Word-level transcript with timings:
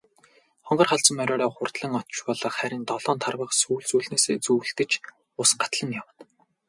Хонгор 0.67 0.87
халзан 0.89 1.15
мориороо 1.17 1.51
хурдлан 1.55 1.93
очвол 2.01 2.39
харин 2.57 2.83
долоон 2.89 3.17
тарвага 3.23 3.53
сүүл 3.61 3.83
сүүлнээсээ 3.89 4.37
зүүлдэж 4.45 4.91
ус 5.41 5.49
гатлан 5.61 5.89
явна. 6.01 6.13